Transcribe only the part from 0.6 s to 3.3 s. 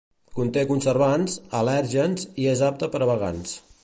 conservants, al·lèrgens i és apte per a